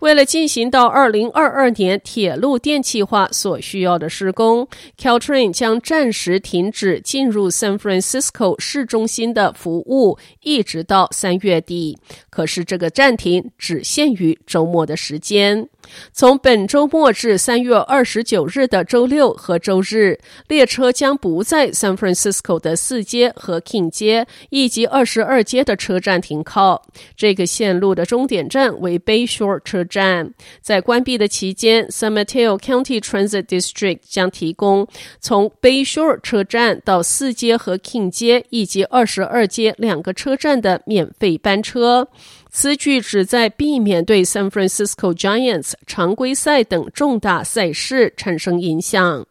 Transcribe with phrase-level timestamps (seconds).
[0.00, 11.98] 为了进行到二零二二年铁路电气化所需要的施工，Caltrain 将暂时停止进入 San Francisco 市中心的服务，一直到三月底。
[12.28, 15.68] 可是这个暂停只限于周末的时间。
[16.12, 20.18] 从本周末至三月二十九日的周六和周日，
[20.48, 26.82] 列车将不在 San Francisco 的四街和 King 街以及二十二街的车站停靠。
[27.16, 30.32] 这个线路的终点站为 Bayshore 车站。
[30.60, 34.86] 在关闭的期间，San Mateo County Transit District 将提供
[35.20, 42.08] 从 Bayshore 车站到四街和 King 街以及二十二街两个车站的免费班车。
[42.50, 49.26] 此举旨在避免对 San Francisco Giants 常规赛等重大赛事产生影响。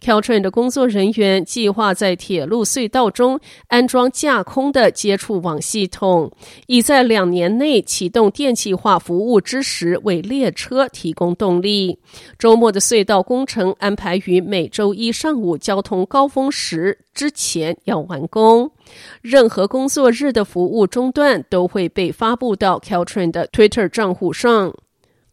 [0.00, 6.32] Caltrain 的工作人员计划在铁路隧道中安装架空的接触网系统，
[6.66, 11.98] 以在两年内启动电气化服务之时为列车提供动力。
[12.38, 18.70] 周末的隧道工程安排于每周一上午交通高峰时之前要完工。
[19.20, 24.74] 任何工作日的服务中断都会被发布到 Caltrain 的 Twitter 账户上。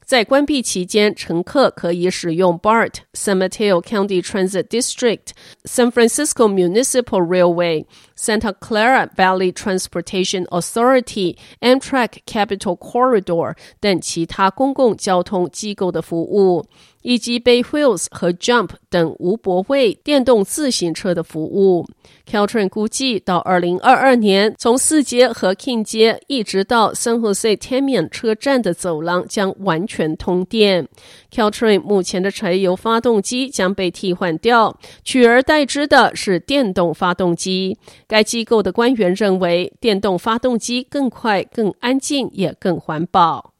[0.07, 5.31] 在关闭期间，乘客可以使用 BART、San Mateo County Transit District、
[5.65, 7.85] San Francisco Municipal Railway、
[8.17, 16.65] Santa Clara Valley Transportation Authority、Amtrak Capital Corridor 等其他公共交通机构的服务。
[17.03, 21.87] 以及 Bay Wheels 和 Jump 等无泊位电动自行车的服务。
[22.29, 30.85] Caltrain 估计到二零二二年，从四街和 King 街一直到 San Jose t a m i a n 车站的走廊将完全通电。
[31.31, 37.77] Caltrain 目前的柴油发动机将被替换掉，取而代之的是电动发动机。
[38.07, 43.53] 该机构的官员认为，电动发动机更快、更安静，也更环保。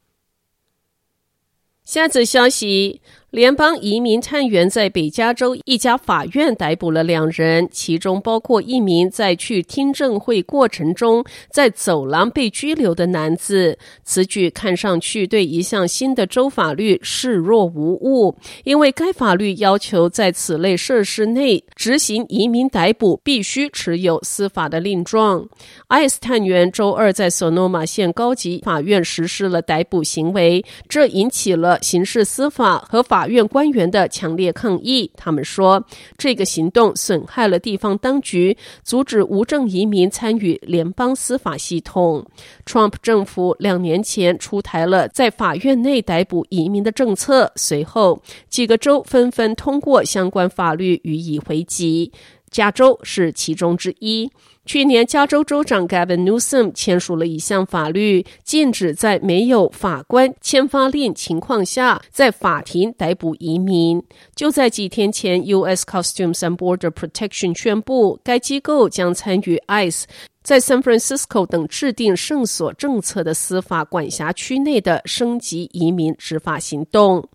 [1.83, 3.01] 下则消息。
[3.31, 13.77] 联邦移民探员在北加州一家法院逮捕了两人，其中包括一名在去听证会过程中在走廊被拘留的男子。
[14.05, 25.45] 此举看上去对一项新的州法律视若无物，因为该法律要求在此类设施内执行移民逮捕必须持有司法的令状。
[25.89, 33.16] 艾斯探员周二在索诺玛县高级法院实施了逮捕行为，这引起了刑事司法和法。
[33.17, 35.83] 法院官员的强烈抗议，他们说
[36.19, 42.23] 这个行动损害了地方当局，阻止无证移民参与联邦司法系统。
[42.63, 52.11] Trump 政府两年前出台了在法院内逮捕移民的政策，随后几个州纷纷通过相关法律予以回击，
[52.49, 54.29] 加州是其中之一。
[54.65, 64.03] 去年，加州州长 Gavin Newsom 签署了一项法律，禁止在没有法官签发令情况下，在法庭逮捕移民。
[64.35, 65.85] 就在几天前，U.S.
[65.85, 70.03] Customs and Border Protection 宣布，该机构将参与 ICE
[70.43, 77.29] 在 San Francisco 等制定圣所政策的司法管辖区内的升级移民执法行动。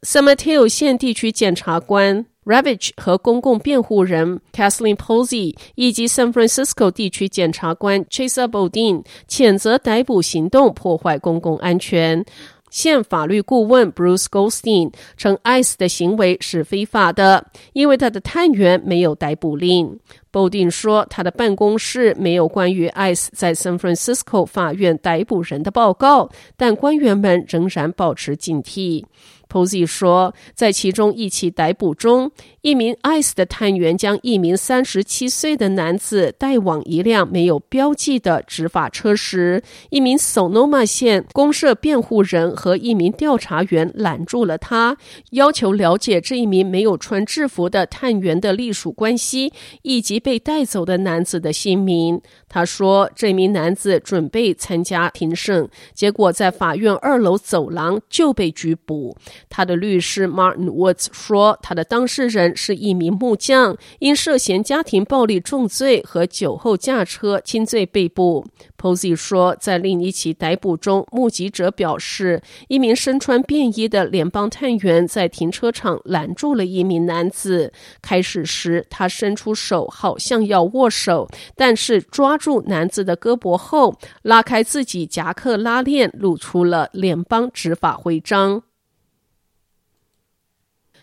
[0.00, 2.24] San Mateo 县地区检察官。
[2.48, 12.24] Ravage 和公共辩护人 Kathleen Posey 以及 San Francisco 地区检察官 Chesa Boldin 谴责逮捕行动破坏公共安全。
[12.70, 19.98] 现法律顾问 Bruce Goldstein 称 ICE 的行为是非法的，因为他的探员没有逮捕令。
[20.32, 29.04] Boudin 说，他的办公室没有关于 ICE 在 San Francisco 法院逮捕人的报告，但官员们仍然保持警惕。
[29.48, 32.30] Posey 说，在其中一起逮捕中，
[32.60, 44.98] 一名 ICE 的探员将一名三十七岁的男子带往一辆没有标记的执法车时，一名 Sonoma 县公社辩护人和一名调查员拦住了他，
[45.30, 52.20] 要求了解这一名没有穿制服的探员的隶属关系以及被带走的男子的姓名。
[52.48, 59.16] 他说，这名男子准备参加庭审，结果在法院二楼走廊就被拘捕。
[59.48, 68.46] 他的律师 Martin Woods 说，他的当事人是一名木匠，因涉嫌家庭暴力重罪和酒后驾车轻罪被捕。
[68.80, 77.72] Posey 说，在另一起逮捕中，目击者表示，一名身穿便衣的联邦探员在停车场拦住了一名男子。
[78.00, 88.62] 开始时，他伸出手，好像要握手，但是抓住男子的胳膊后，拉开自己夹克拉链，露出了联邦执法徽章。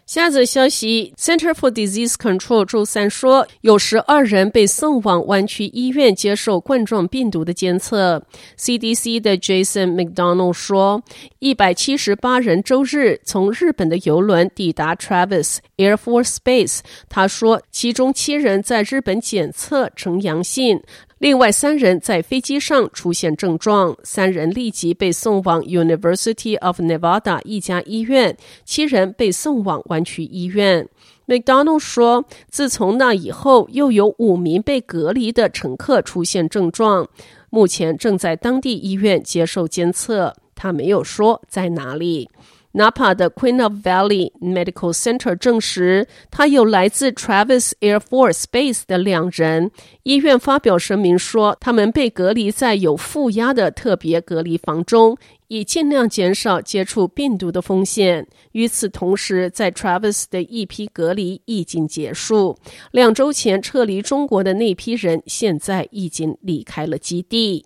[0.06, 8.24] 下则消息，Center for Disease Control 周三说，有十二人被送往湾区医院接受冠状病毒的监测。
[8.56, 11.02] CDC 的 Jason McDonald 说，
[11.40, 16.82] 一百七十八人周日从日本的游轮抵达 Travis Air Force Base。
[17.10, 20.84] 他说，其中七人在日本检测呈阳性。
[21.26, 30.88] 另外三人在飞机上出现症状，三人立即被送往 University of Nevada 一家医院，七人被送往湾区医院。
[31.26, 37.10] McDonald 说，自从那以后，又有五名被隔离的乘客出现症状，
[37.50, 40.32] 目前正在当地医院接受监测。
[40.54, 42.30] 他没有说在哪里。
[42.76, 49.72] Napa 的 Queen of Valley Medical Center 证实，他有来自 Travis Air Force Base 的两人。
[50.04, 55.18] 医院发表声明说，他们被隔离在有负压的特别隔离房中，
[55.48, 58.28] 以尽量减少接触病毒的风险。
[58.52, 62.58] 与此同时，在 Travis 的一批隔离已经结束。
[62.92, 67.66] 两周前撤离中国的那批人，现在已经离开了基地。